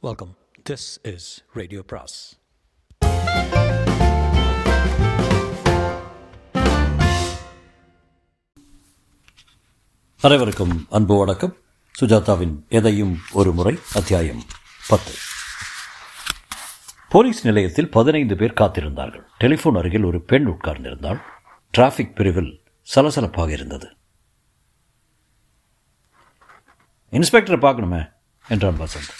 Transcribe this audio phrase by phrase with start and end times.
[0.00, 0.36] Welcome
[0.70, 2.38] this is radio பிராஸ்
[10.20, 11.56] அனைவருக்கும் அன்பு வணக்கம்.
[12.00, 14.42] சுஜாதாவின் எதையும் ஒரு முறை அத்தியாயம்
[14.88, 15.12] பத்து.
[17.08, 19.24] போலீஸ் நிலையத்தில் பதினைந்து பேர் காத்திருந்தார்கள்.
[19.40, 21.20] டெலிஃபோன் அருகில் ஒரு பெண் உட்கார்ந்திருந்தாள்.
[21.78, 23.96] டிராஃபிக் பிரிவில் சலசலப்பாக இருந்தது.
[27.10, 28.12] இன்ஸ்பெக்டரை பார்க்கணுமே
[28.48, 29.10] என்றான் வசந்த்.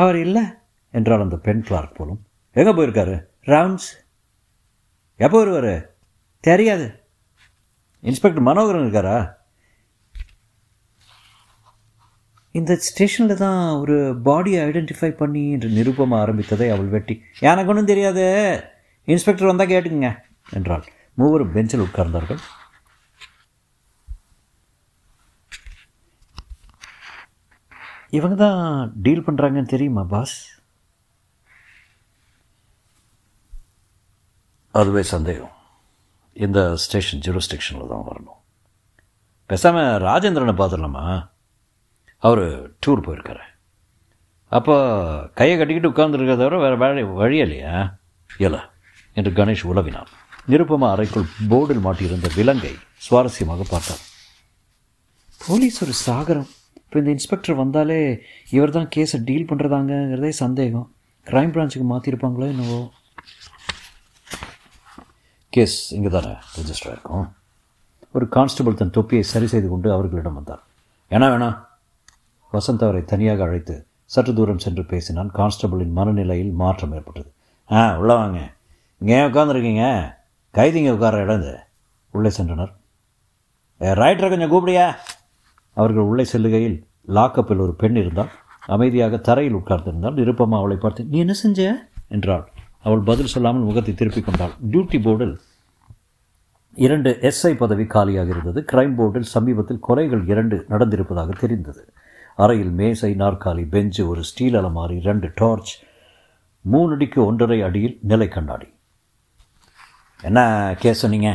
[0.00, 0.42] அவர் இல்லை?
[0.90, 2.20] என்றால் அந்த பெண் கிளார்க் போலும்.
[2.52, 3.14] எங்கே போயிருக்காரு?
[3.46, 3.90] ரவுண்ட்ஸ்
[5.16, 5.72] எப்போ வருவார்?
[6.40, 6.86] தெரியாது.
[8.00, 9.18] இன்ஸ்பெக்டர் மனோகரன் இருக்காரா?
[12.50, 17.22] இந்த ஸ்டேஷனில் தான் ஒரு பாடியை ஐடென்டிஃபை பண்ணி என்று நிரூபம் ஆரம்பித்ததை அவள் வெட்டி.
[17.40, 18.24] எனக்கு ஒன்றும் தெரியாது.
[19.04, 20.10] இன்ஸ்பெக்டர் வந்தால் கேட்டுக்குங்க
[20.52, 20.84] என்றாள்.
[21.14, 22.42] மூவரும் பெஞ்சில் உட்கார்ந்தார்கள்.
[28.12, 28.60] இவங்க தான்
[29.04, 30.36] டீல் பண்ணுறாங்கன்னு தெரியுமா பாஸ்
[34.74, 35.52] அதுவே சந்தேகம்.
[36.36, 38.40] இந்த ஸ்டேஷன் ஜீரோ ஸ்டேஷனில் தான் வரணும்.
[39.50, 41.04] பேசாமல் ராஜேந்திரனை பார்த்துடலாமா?
[42.22, 42.42] அவர்
[42.84, 43.44] டூர் போயிருக்காரு.
[44.52, 44.74] அப்போ
[45.38, 47.74] கையை கட்டிக்கிட்டு உட்கார்ந்துருக்கிறத தவிர வேறு வழி வழி இல்லையா?
[48.46, 48.60] இல்லை
[49.16, 50.12] என்று கணேஷ் உலவினான்
[50.52, 52.74] நிருப்பமா அறைக்குள் போர்டில் மாட்டியிருந்த விலங்கை
[53.06, 54.04] சுவாரஸ்யமாக பார்த்தார்
[55.46, 56.50] போலீஸ் ஒரு சாகரம்.
[56.86, 57.98] இப்போ இந்த இன்ஸ்பெக்டர் வந்தாலே
[58.56, 60.86] இவர் தான் கேஸை டீல் பண்ணுறதாங்கிறதே சந்தேகம்.
[61.26, 62.78] க்ரைம் பிரான்ச்சுக்கு மாற்றிருப்பாங்களோ என்னவோ.
[65.54, 67.26] கேஸ் இங்கே தானே ரெஜிஸ்டர் ஆயிருக்கும்.
[68.16, 70.62] ஒரு கான்ஸ்டபிள் தன் தொப்பியை சரி செய்து கொண்டு அவர்களிடம் வந்தார்.
[71.10, 71.56] ஏன்னா வேணாம்
[72.52, 73.76] வசந்த் அவரை தனியாக அழைத்து
[74.14, 75.30] சற்று தூரம் சென்று பேசினான்.
[75.38, 77.30] கான்ஸ்டபிளின் மனநிலையில் மாற்றம் ஏற்பட்டது.
[77.70, 78.40] ஆ உள்ளே வாங்க.
[79.00, 79.84] இங்கே உட்காந்துருக்கீங்க
[80.58, 81.54] கைதிங்க உட்கார இடம் இது.
[82.16, 82.72] உள்ளே சென்றனர்.
[84.02, 84.86] ரைட்டரை கொஞ்சம் கூப்பிடியா?
[85.76, 86.76] அவர்கள் உள்ளே செல்லுகையில்
[87.08, 88.32] லாக்கப்பில் ஒரு பெண் இருந்தால்
[88.66, 91.88] அமைதியாக தரையில் உட்கார்ந்திருந்தால் நிருப்பமா அவளை பார்த்து நீ என்ன செஞ்ச?
[92.08, 92.44] என்றாள்.
[92.82, 94.54] அவள் பதில் சொல்லாமல் முகத்தை திருப்பிக் கொண்டாள்.
[94.70, 95.36] டியூட்டி போர்டில்
[96.74, 98.60] இரண்டு எஸ்ஐ பதவி காலியாக இருந்தது.
[98.72, 101.92] கிரைம் போர்டில் சமீபத்தில் கொலைகள் இரண்டு நடந்திருப்பதாக தெரிந்தது.
[102.36, 105.72] அறையில் மேசை நாற்காலி பெஞ்சு ஒரு ஸ்டீல் அலமாரி ரெண்டு டார்ச்
[106.60, 108.68] மூணு அடிக்கு ஒன்றரை அடியில் நிலை கண்ணாடி.
[110.22, 110.40] என்ன
[110.78, 111.30] கேஸ் சொன்னீங்க?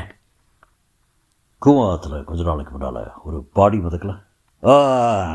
[1.65, 4.13] கூவாத்தில் கொஞ்ச நாளைக்கு முன்னால் ஒரு பாடி முதக்கல.
[4.69, 4.73] ஓ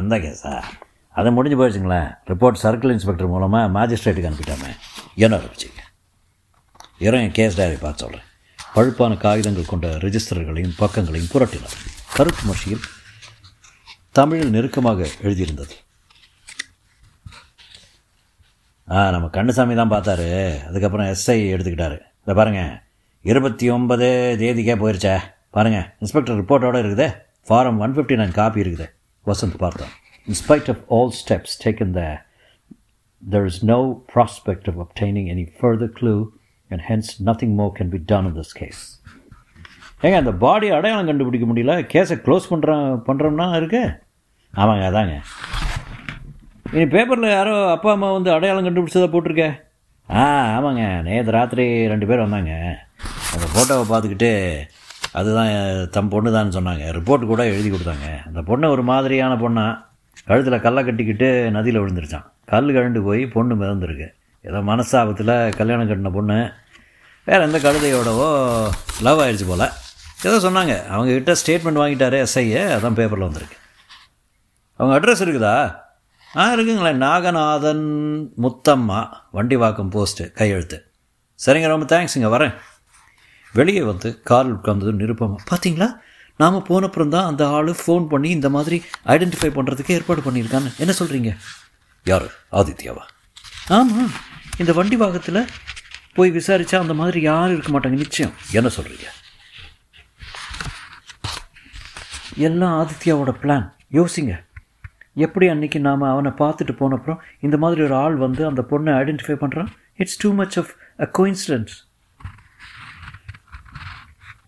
[0.01, 0.53] அந்த கேஸா
[1.19, 2.09] அது முடிஞ்சு போயிடுச்சுங்களேன்.
[2.31, 4.71] ரிப்போர்ட் சர்க்கிள் இன்ஸ்பெக்டர் மூலமாக மேஜிஸ்ட்ரேட்டுக்கு அனுப்பிட்டாமே.
[5.25, 5.83] என்ன ஆரம்பிச்சிங்க
[7.21, 8.27] என் கேஸ் டைரி பார்த்து சொல்கிறேன்
[8.75, 11.77] பழுப்பான காகிதங்கள் கொண்ட ரிஜிஸ்டர்களையும் பக்கங்களையும் புரட்டினார்.
[12.17, 12.85] கருப்பு மஷியில்
[14.19, 15.75] தமிழில் நெருக்கமாக எழுதியிருந்தது.
[18.89, 20.29] ஆ நம்ம கண்ணுசாமி தான் பார்த்தாரு.
[20.69, 21.97] அதுக்கப்புறம் எஸ்ஐ எடுத்துக்கிட்டாரு.
[22.25, 22.75] இதை பாருங்கள்
[23.31, 24.09] இருபத்தி ஒன்பது
[24.43, 25.17] தேதிக்கே போயிருச்சே.
[25.57, 27.09] பாருங்கள் இன்ஸ்பெக்டர் ரிப்போர்ட்டோட இருக்குதே.
[27.49, 28.87] Form one fifty nine copy இருக்குது.
[29.31, 29.93] வசந்த் பார்த்தான்
[30.29, 32.05] in spite of all steps taken the
[33.23, 33.79] there is no
[34.13, 36.21] prospect of obtaining any further clue
[36.71, 38.81] and hence nothing more can be done in this case.
[40.05, 41.75] ஏங்க அந்த பாடி அடையாளம் கண்டுபிடிக்க முடியல?
[41.93, 43.83] கேஸை close பண்ணுறோம் பண்ணுறோம்னா இருக்கு?
[44.55, 45.15] ஆமாங்க அதாங்க.
[46.73, 49.49] இனி பேப்பரில் யாரோ அப்பா அம்மா வந்து அடையாளம் கண்டுபிடிச்சதை போட்டிருக்கே?
[50.11, 50.25] ஆ
[50.57, 51.03] ஆமாங்க.
[51.09, 52.53] நேற்று ராத்திரி ரெண்டு பேர் வந்தாங்க.
[53.35, 54.33] அந்த ஃபோட்டோவை பார்த்துக்கிட்டு
[55.19, 55.51] அதுதான்
[55.95, 56.85] தம் பொண்ணு தான் சொன்னாங்க.
[56.97, 58.07] ரிப்போர்ட் கூட எழுதி கொடுத்தாங்க.
[58.29, 59.65] அந்த பொண்ணு ஒரு மாதிரியான பொண்ணா
[60.29, 62.27] கழுத்தில் கல்லை கட்டிக்கிட்டு நதியில் விழுந்துருச்சான்.
[62.53, 64.09] கல் கழண்டு போய் பொண்ணு மிதந்துருக்கு.
[64.49, 66.39] ஏதோ மனசாபத்தில் கல்யாணம் கட்டின பொண்ணு
[67.29, 68.29] வேறு எந்த கழுதையோடவோ
[69.07, 69.67] லவ் ஆயிடுச்சு போல்.
[70.27, 70.75] ஏதோ சொன்னாங்க.
[70.93, 73.59] அவங்கக்கிட்ட ஸ்டேட்மெண்ட் வாங்கிட்டாரு எஸ்ஐயை அதான் பேப்பரில் வந்திருக்கு.
[74.79, 75.57] அவங்க அட்ரஸ் இருக்குதா?
[76.37, 76.93] ஆ இருக்குங்களே.
[77.05, 77.85] நாகநாதன்
[78.45, 79.01] முத்தம்மா
[79.37, 80.79] வண்டி வாக்கம் போஸ்ட்டு கையெழுத்து.
[81.47, 82.55] சரிங்க ரொம்ப தேங்க்ஸுங்க வரேன்.
[83.59, 85.89] வெளியே வந்து காரில் உட்கார்ந்ததும் நிருப்பமா பார்த்தீங்களா
[86.41, 88.79] நாம் போனப்புறம் தான் அந்த ஆள் ஃபோன் பண்ணி இந்த மாதிரி
[89.15, 90.71] ஐடென்டிஃபை பண்ணுறதுக்கு ஏற்பாடு பண்ணியிருக்கான்னு.
[90.83, 91.31] என்ன சொல்கிறீங்க
[92.07, 92.27] யார்?
[92.53, 93.05] ஆதித்யாவா?
[93.77, 94.13] ஆமாம்
[94.59, 95.41] இந்த வண்டி வாகத்தில்
[96.17, 98.35] போய் விசாரித்தா அந்த மாதிரி யாரும் இருக்க மாட்டாங்க நிச்சயம்.
[98.59, 99.07] என்ன சொல்கிறீங்க
[102.49, 103.67] எல்லாம் ஆதித்யாவோட பிளான்
[103.99, 104.33] யோசிங்க.
[105.27, 109.71] எப்படி அன்றைக்கி நாம் அவனை பார்த்துட்டு போனப்புறம் இந்த மாதிரி ஒரு ஆள் வந்து அந்த பொண்ணை ஐடென்டிஃபை பண்ணுறான்
[110.03, 110.73] it's too much of
[111.05, 111.75] a coincidence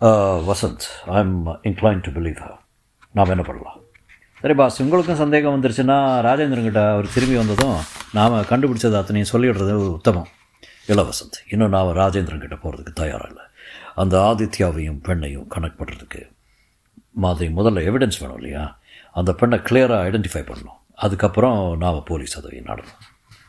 [0.00, 2.42] Vasanth I am inclined to believe
[3.14, 3.78] நாம் என்ன பண்ணலாம்
[4.44, 7.78] சரி பாஸ் உங்களுக்கும் சந்தேகம் வந்துருச்சுன்னா ராஜேந்திரங்கிட்ட அவர் திரும்பி வந்ததும்
[8.12, 10.28] நாம் கண்டுபிடிச்சது அத்தனையும் சொல்லிடுறது உத்தமம்
[10.86, 13.44] இல்லை வசந்த் இன்னும் நான் ராஜேந்திரங்கிட்ட போகிறதுக்கு தயாராக இல்லை
[13.94, 16.22] அந்த ஆதித்யாவையும் பெண்ணையும் கனெக்ட் பண்ணுறதுக்கு
[17.16, 18.64] மாதிரி முதல்ல எவிடன்ஸ் வேணும் இல்லையா
[19.12, 23.00] அந்த பெண்ணை கிளியராக ஐடென்டிஃபை பண்ணணும் அதுக்கப்புறம் நாம் போலீஸ் உதவி நடணும்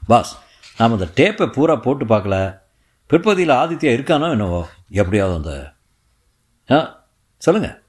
[0.04, 0.32] பாஸ்
[0.78, 2.38] நாம் அந்த டேப்பை பூரா போட்டு பார்க்கல
[3.10, 4.62] பிற்பகுதியில் ஆதித்யா இருக்கானோ என்னவோ
[4.94, 5.54] எப்படியாவது அந்த
[6.72, 7.06] ஆ
[7.38, 7.84] சொல்லுங்கள்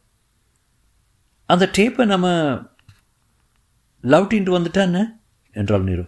[1.46, 2.28] அந்த டேப்பை நம்ம
[4.00, 5.18] லவ் வந்துட்டா என்ன?
[5.52, 6.06] என்றால் நீரு.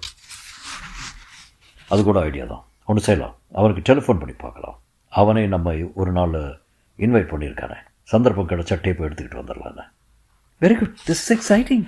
[1.88, 2.64] அது கூட ஐடியா தான்.
[2.84, 3.38] ஒன்று செய்யலாம்.
[3.52, 4.80] அவனுக்கு டெலிஃபோன் பண்ணி பார்க்கலாம்.
[5.08, 6.62] அவனை நம்ம ஒரு நாள்
[6.96, 7.76] இன்வைட் பண்ணியிருக்கானே.
[8.02, 9.84] சந்தர்ப்பம் கிடச்சா டேப்பை எடுத்துக்கிட்டு வந்துடலான்னு
[10.60, 11.84] வெரி குட் திஸ் எக்ஸைட்டிங்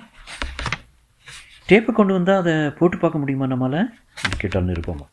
[1.69, 3.89] டேப்பை கொண்டு வந்தால் அதை போட்டு பார்க்க முடியுமா நம்மளால்
[4.37, 5.05] கேட்டால் இருக்கோமா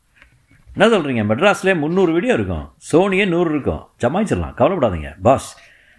[0.76, 2.66] என்ன சொல்கிறீங்க மெட்ராஸ்லேயே முந்நூறு வீடியோ இருக்கும்.
[2.92, 3.82] சோனியே நூறு இருக்கும்.
[4.02, 5.10] ஜமாய்ச்சிடலாம் கவலைப்படாதீங்க.
[5.26, 5.48] பாஸ்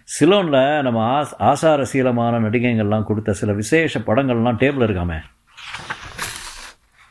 [0.08, 5.18] சிலோனில் நம்ம ஆஸ் ஆசாரசீலமான நடிகைங்கள்லாம் கொடுத்த சில விசேஷ படங்கள்லாம் டேபிள் இருக்காமே.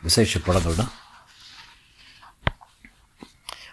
[0.02, 0.86] விசேஷ படங்கள்னா?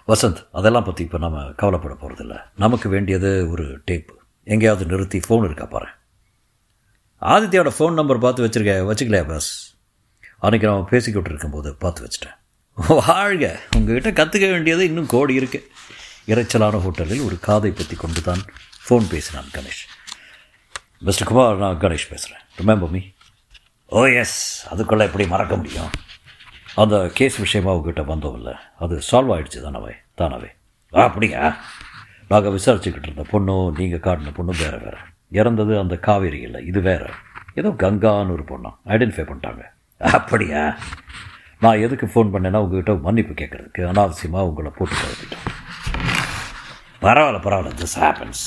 [0.09, 4.15] வசந்த் அதெல்லாம் பற்றி இப்போ நம்ம கவலைப்பட போகிறதில்ல நமக்கு வேண்டியது ஒரு டேப்பு
[4.45, 5.89] எங்கேயாவது நிறுத்தி ஃபோன் இருக்கா பாரு.
[7.35, 9.53] ஆதித்யாவோட ஃபோன் நம்பர் பார்த்து வச்சுருக்க வச்சுக்கலையா பாஸ்?
[10.43, 12.37] அன்றைக்கி நம்ம பேசிக்கிட்டு இருக்கும்போது பார்த்து வச்சுட்டேன்.
[12.89, 13.47] வாழ்க.
[13.77, 15.67] உங்ககிட்ட கற்றுக்க வேண்டியது இன்னும் கோடி இருக்குது
[16.33, 18.43] இறைச்சலான ஹோட்டலில் ஒரு காதை பற்றி கொண்டு தான்
[18.85, 19.83] ஃபோன் பேசினான் கணேஷ்.
[21.09, 23.03] மிஸ்டர் குமார் நான் கணேஷ் பேசுகிறேன் remember me
[23.93, 24.39] oh oh, yes
[24.73, 25.91] அதுக்குள்ளே எப்படி மறக்க முடியும்?
[26.75, 28.53] அந்த கேஸ் விஷயமாக உங்ககிட்ட வந்தோம்ல.
[28.79, 29.95] அது சால்வ் ஆகிடுச்சு தானவே?
[30.21, 30.51] தானவே.
[30.93, 31.43] அப்படியா?
[32.29, 35.01] நாங்கள் விசாரிச்சுக்கிட்டு இருந்த பொண்ணும் நீங்கள் காட்டின பொண்ணும் வேறு வேறு.
[35.31, 37.11] இறந்தது அந்த காவேரி இல்லை இது வேறு.
[37.55, 38.73] ஏதோ கங்கான்னு ஒரு பொண்ணா.
[38.87, 39.65] ஐடென்டிஃபை பண்ணிட்டாங்க.
[40.01, 40.65] அப்படியா?
[41.65, 45.47] நான் எதுக்கு ஃபோன் பண்ணேன்னா உங்ககிட்ட மன்னிப்பு கேட்குறதுக்கு அனாவசியமாக உங்களை போட்டு குழப்பிட்டேன்
[47.05, 48.45] பரவாயில்ல பரவாயில்ல திஸ் ஹேப்பன்ஸ்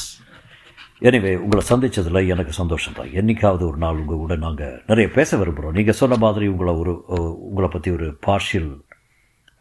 [1.08, 3.12] எனிவே உங்களை சந்தித்ததில் எனக்கு சந்தோஷம் தான்.
[3.20, 6.94] என்றைக்காவது ஒரு நாள் உங்கள் கூட நாங்கள் நிறைய பேச விரும்புகிறோம் நீங்கள் சொன்ன மாதிரி உங்களை ஒரு
[7.50, 8.72] உங்களை பற்றி ஒரு பார்ஷியல்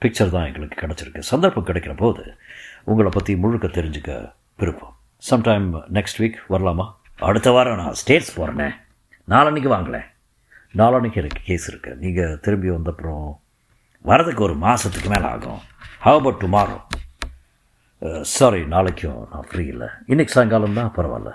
[0.03, 1.23] பிக்சர் தான் எங்களுக்கு கிடச்சிருக்கு.
[1.33, 2.25] சந்தர்ப்பம் கிடைக்கிற போது
[2.93, 4.13] உங்களை பற்றி முழுக்க தெரிஞ்சுக்க
[4.63, 4.95] விருப்பம்.
[5.31, 5.69] சம்டைம்
[5.99, 6.87] நெக்ஸ்ட் வீக் வரலாமா?
[7.31, 8.71] அடுத்த வாரம் நான் ஸ்டேட்ஸ் போகிறேனே
[9.29, 10.09] நாளன்னைக்கு வாங்களேன்.
[10.81, 13.25] நாளன்னைக்கு எனக்கு கேஸ் இருக்குது நீங்கள் திரும்பி வந்தப்புறம்
[14.09, 15.61] வரதுக்கு ஒரு மாதத்துக்கு மேலே ஆகும்.
[16.05, 16.79] ஹவ் அபவுட் டுமாரோ
[18.37, 19.89] சாரி நாளைக்கும் நான் ஃப்ரீ இல்லை.
[20.13, 21.33] இன்றைக்கி சாயங்காலம் தான் பரவாயில்ல.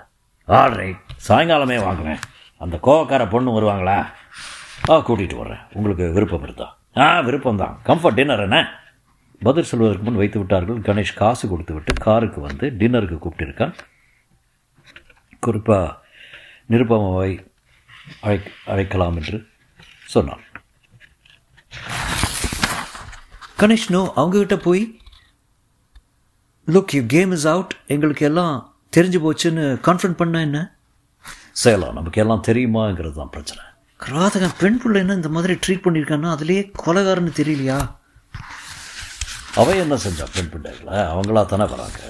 [0.58, 2.20] ஆல் ரைட் சாயங்காலமே வாங்குவேன்
[2.64, 3.96] அந்த கோவக்கார பொண்ணு வருவாங்களா?
[4.90, 5.62] ஆ கூட்டிகிட்டு வர்றேன்.
[5.78, 6.66] உங்களுக்கு விருப்பம் இருந்தா
[7.04, 8.58] ஆ விருப்பம் தான் கம்ஃபர்ட் டின்னர் என்ன?
[9.46, 10.78] பதில் சொல்வதற்கு முன் வைத்து விட்டார்கள்.
[10.88, 13.74] கணேஷ் காசு கொடுத்து விட்டு காருக்கு வந்து டின்னருக்கு கூப்பிட்டுருக்கான்.
[15.46, 15.96] குறிப்பாக
[16.72, 17.32] நிருப்பமாவை
[18.26, 18.38] அழை
[18.72, 19.38] அழைக்கலாம் என்று
[20.14, 20.42] சொன்னான்.
[23.60, 24.82] கணேஷ் நோ அவங்ககிட்ட போய்
[26.68, 28.54] look you game is out எங்களுக்கு எல்லாம்
[28.96, 30.58] தெரிஞ்சு போச்சுன்னு கான்ஃபரன்ட் பண்ண என்ன?
[31.52, 33.62] செய்யலாம் நமக்கு எல்லாம் தெரியுமாங்கிறது தான் பிரச்சனை.
[34.04, 37.78] கிராதகன் பெண் பிள்ளை என்ன இந்த மாதிரி ட்ரீட் பண்ணியிருக்கான்னா அதுலேயே கொலகாரன்னு தெரியலையா?
[39.54, 40.98] அவ என்ன செஞ்சா பெண் பிள்ளைகளை?
[41.12, 42.00] அவங்களா தானே வராங்க.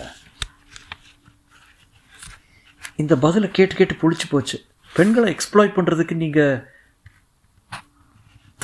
[2.97, 4.59] இந்த பதிலை கேட்டு கேட்டு புளிச்சு போச்சு.
[4.95, 6.78] பெண்களை எக்ஸ்ப்ளாய்ட் பண்ணுறதுக்கு நீங்கள்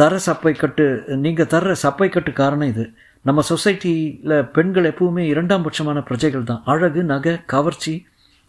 [0.01, 0.85] தர சப்பை கட்டு
[1.25, 2.85] நீங்கள் தர்ற சப்பை கட்டு காரணம் இது.
[3.29, 6.63] நம்ம சொசைட்டியில் பெண்கள் எப்பவுமே இரண்டாம் பட்சமான பிரஜைகள் தான்.
[6.73, 7.95] அழகு நகை கவர்ச்சி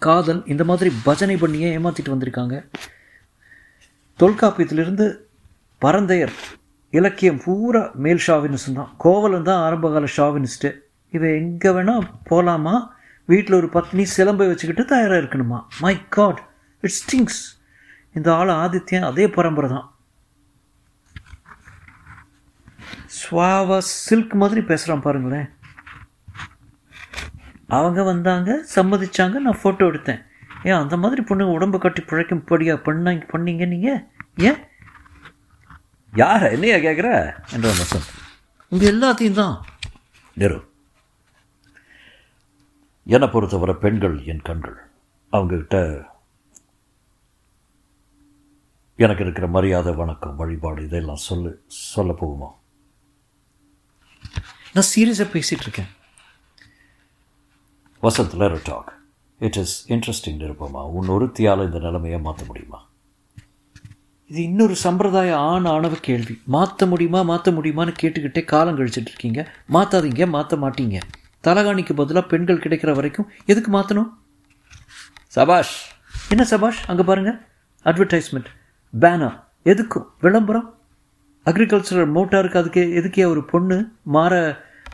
[0.05, 2.55] காதல் இந்த மாதிரி பஜனை பண்ணியே ஏமாற்றிட்டு வந்திருக்காங்க.
[4.19, 5.05] தொல்காப்பியத்திலிருந்து
[5.81, 6.35] பரந்தையர்
[6.97, 8.91] இலக்கியம் பூரா மேல் ஷாவினிஸ்ட் தான்.
[9.05, 10.69] கோவலன் தான் ஆரம்பகால ஷாவினிஸ்ட்டு.
[11.15, 12.75] இவன் எங்கே வேணால் போகலாமா
[13.31, 15.59] வீட்டில் ஒரு பத்னி சிலம்பை வச்சுக்கிட்டு தயாராக இருக்கணுமா?
[15.83, 16.41] மை காட்
[16.83, 17.41] இட்ஸ் திங்ஸ்
[18.17, 19.87] இந்த ஆள் ஆதித்யன் அதே பரம்பரை தான்.
[23.17, 25.47] ஸ்வாவா சில்க் மாதிரி பேசுகிறான் பாருங்களேன்.
[27.77, 30.21] அவங்க வந்தாங்க சம்மதிச்சாங்க நான் ஃபோட்டோ எடுத்தேன்.
[30.67, 34.01] ஏன் அந்த மாதிரி பொண்ணு உடம்பு கட்டி பிழைக்கும்படியா பண்ணாங்க பண்ணீங்க நீங்கள்
[34.49, 34.59] ஏன்?
[36.13, 37.09] யார் என்னையா கேட்குற
[37.55, 38.11] என்ற வசந்த்
[38.71, 39.55] உங்கள் எல்லாத்தையும் தான்.
[40.37, 40.59] நெரு
[43.15, 44.77] என்னை பொறுத்தவரை பெண்கள் என் கண்கள்.
[45.33, 45.79] அவங்கக்கிட்ட
[49.03, 51.51] எனக்கு இருக்கிற மரியாதை வணக்கம் வழிபாடு இதெல்லாம் சொல்லு
[51.93, 52.49] சொல்ல போகுமா?
[54.75, 55.89] நான் சீரியஸாக பேசிகிட்டு இருக்கேன்
[58.03, 58.93] Vasanth லெர் talk
[59.39, 62.87] it is interesting Nirupama உன் ஒருத்தியால் இந்த நிலைமையை மாற்ற முடியுமா?
[64.27, 66.41] இது இன்னொரு சம்பிரதாய ஆண் ஆணவ கேள்வி.
[66.43, 69.51] மாற்ற முடியுமா மாற்ற முடியுமான்னு கேட்டுக்கிட்டே காலம் கழிச்சிட்டு இருக்கீங்க.
[69.73, 71.01] மாற்றாதீங்க மாற்ற மாட்டீங்க.
[71.43, 74.09] தலகாணிக்கு பதிலாக பெண்கள் கிடைக்கிற வரைக்கும் எதுக்கு மாற்றணும்
[75.27, 75.91] சபாஷ்.
[76.29, 76.85] என்ன சபாஷ்?
[76.85, 77.39] அங்கே பாருங்கள்
[77.83, 78.51] அட்வர்டைஸ்மெண்ட்
[78.99, 80.05] பேனர் எதுக்கும்?
[80.21, 80.69] விளம்பரம்.
[81.49, 83.77] அக்ரிகல்ச்சரல் மோட்டாருக்கு அதுக்கு எதுக்கே ஒரு பொண்ணு
[84.15, 84.33] மாற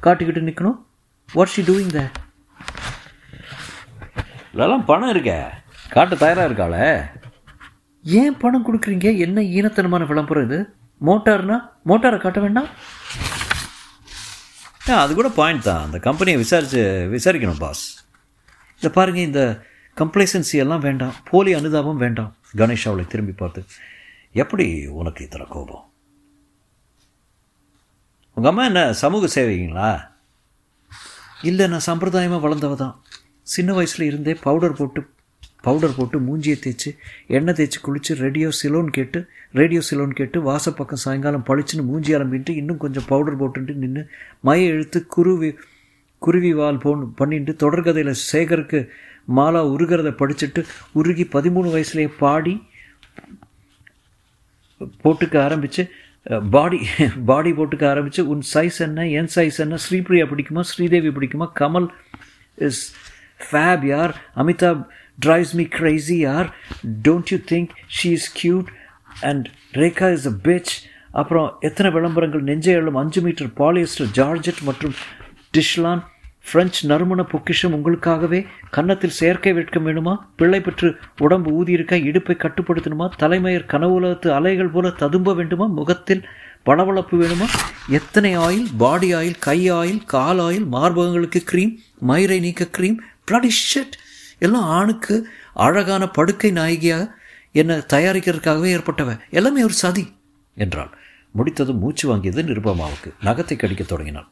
[0.05, 0.77] காட்டிக்கிட்டு நிற்கணும்
[1.33, 2.01] வாட் ஷி டூயிங் த
[4.53, 5.33] இதெல்லாம் பணம் இருக்க.
[5.95, 6.87] காட்டு தயாராக இருக்காளே.
[8.21, 9.07] ஏன் பணம் கொடுக்குறீங்க?
[9.25, 10.57] என்ன ஈனத்தனமான விளம்பரம் இது?
[11.07, 11.57] மோட்டார்னா
[11.89, 12.67] மோட்டாரை காட்ட வேண்டாம்?
[15.03, 15.83] அது கூட பாயிண்ட் தான்.
[15.85, 16.81] அந்த கம்பெனியை விசாரித்து
[17.15, 17.83] விசாரிக்கணும் பாஸ்
[18.77, 19.43] இதை பாருங்கள் இந்த
[20.01, 21.15] கம்ப்ளைசன்சி எல்லாம் வேண்டாம்.
[21.31, 22.33] போலி அனுதாபம் வேண்டாம்.
[22.61, 23.63] கணேஷ் அவளை திரும்பி பார்த்து
[24.43, 24.67] எப்படி
[25.01, 25.85] உனக்கு இத்தனை கோபம்?
[28.41, 29.89] உங்கள் அம்மா என்ன சமூக சேவைங்களா
[31.43, 32.95] இல்லை நான் சம்பிரதாயமாக வளர்ந்தவ தான்.
[33.43, 35.01] சின்ன வயசில் இருந்தே பவுடர் போட்டு
[35.61, 36.89] பவுடர் போட்டு மூஞ்சியை தேய்ச்சி
[37.27, 39.19] எண்ணெய் தேய்ச்சி குளித்து ரேடியோ சிலோன் கேட்டு
[39.51, 44.03] ரேடியோ சிலோன் கேட்டு வாசப்பக்கம் சாயங்காலம் பளிச்சுன்னு மூஞ்சி அலம்பிட்டு இன்னும் கொஞ்சம் பவுடர் போட்டுட்டு நின்று
[44.41, 45.51] மய இழுத்து குருவி
[46.21, 48.81] குருவி வால் போன் பண்ணிட்டு தொடர்கதையில் சேகருக்கு
[49.35, 52.55] மாலா உருகிறத படிச்சுட்டு உருகி பதிமூணு வயசுலேயே பாடி
[55.03, 55.83] போட்டுக்க ஆரம்பித்து
[56.25, 56.79] பாடி
[57.25, 61.87] பாடி போட்டுக்க ஆரம்பித்து உன் சைஸ் என்ன என் சைஸ் என்ன ஸ்ரீபிரியா பிடிக்குமா ஸ்ரீதேவி பிடிக்குமா கமல்
[62.57, 62.81] இஸ்
[63.51, 64.83] ஃபேப் யார் அமிதாப்
[65.19, 66.47] drives மீ க்ரைஸி யார்
[67.01, 68.69] don't you think she is cute
[69.23, 70.71] and Rekha is a bitch
[71.11, 74.95] அப்புறம் எத்தனை விளம்பரங்கள் நெஞ்சை எழும் அஞ்சு மீட்டர் பாலியஸ்டர் ஜார்ஜெட் மற்றும்
[75.53, 76.01] டிஷ்லான்
[76.49, 80.17] பிரெஞ்சு நறுமண பொக்கிஷம் உங்களுக்காகவே கன்னத்தில் செயற்கை வெட்கம் வேணுமா?
[80.35, 83.09] பிள்ளை பெற்று உடம்பு ஊதியிருக்க இடுப்பை கட்டுப்படுத்தணுமா?
[83.17, 85.65] தலைமையர் கனவுலகத்து அலைகள் போல ததும்ப வேண்டுமா?
[85.65, 86.25] முகத்தில்
[86.65, 87.47] பளபளப்பு வேணுமா?
[87.89, 88.65] எத்தனை ஆயில்?
[88.77, 92.97] பாடி ஆயில் கை ஆயில் கால் ஆயில் மார்பகங்களுக்கு க்ரீம் மயிரை நீக்க க்ரீம்
[93.31, 93.49] பிளடி
[94.39, 97.13] எல்லாம் ஆணுக்கு அழகான படுக்கை நாயகியாக
[97.51, 99.19] என்னை தயாரிக்கிறதுக்காகவே ஏற்பட்டவ.
[99.29, 100.11] எல்லாமே ஒரு சதி
[100.55, 100.89] என்றாள்.
[101.31, 103.13] முடித்ததும் மூச்சு வாங்கியது நிருபமாவுக்கு.
[103.23, 104.27] நகத்தை கடிக்க தொடங்கினாள்.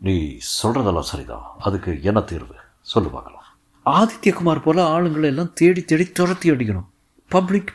[0.00, 2.54] நீ சொல்கிறதெல்லாம் சரிதான் அதுக்கு என்ன தீர்வு?
[2.80, 3.44] சொல்லு பார்க்கலாம்.
[3.84, 6.86] ஆதித்யகுமார் போல ஆளுங்களை எல்லாம் தேடி தேடி துரத்தி அடிக்கணும்.
[7.28, 7.74] பப்ளிக்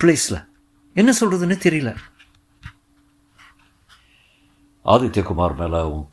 [0.00, 0.48] பிளேஸில்
[0.94, 1.96] என்ன சொல்கிறதுன்னு தெரியல.
[4.84, 6.04] ஆதித்யகுமார் மேலே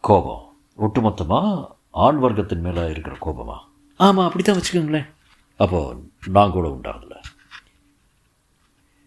[0.00, 3.58] கோபம் ஒட்டுமொத்தமாக ஆண் வர்க்கத்தின் மேலே இருக்கிற கோபமா?
[3.96, 5.14] ஆமாம் அப்படி தான் வச்சுக்கோங்களேன்.
[5.56, 5.96] அப்போ
[6.26, 7.16] நான் கூட உண்டாகல.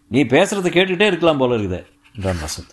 [0.08, 1.86] நீ பேசுகிறத கேட்டுக்கிட்டே இருக்கலாம் போல இருக்குதே.
[2.14, 2.70] என்றான் வசந்த்.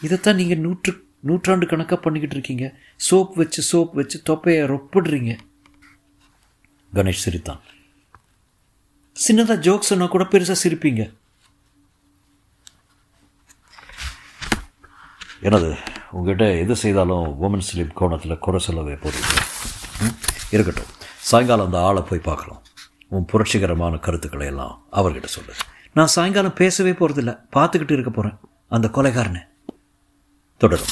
[0.00, 2.74] இதைத்தான் நீங்கள் நூற்று நூற்றாண்டு கணக்காக பண்ணிக்கிட்டு இருக்கீங்க.
[3.10, 5.38] சோப் வச்சு சோப் வச்சு தொப்பையை ரொப்பிடுறீங்க.
[6.94, 7.60] கணேஷ் சிரித்தான்.
[9.28, 11.14] சின்னதாக ஜோக் சொன்னால் கூட பெருசாக சிரிப்பீங்க.
[15.40, 15.76] எனது
[16.10, 19.20] உங்ககிட்ட எது செய்தாலும் உமன்ஸ் லிப் கோணத்தில் குறை சொல்லவே போதும்.
[20.00, 20.14] ம்?
[20.50, 20.94] இருக்கட்டும்.
[21.18, 22.62] சாயங்காலம் அந்த ஆளை போய் பார்க்கலாம்.
[23.08, 25.54] உன் புரட்சிகரமான கருத்துக்களை எல்லாம் அவர்கிட்ட சொல்லு.
[25.94, 29.54] நான் சாயங்காலம் பேசவே போகிறதில்ல பார்த்துக்கிட்டு இருக்க போகிறேன் அந்த கொலைகாரனை.
[30.58, 30.86] 就这种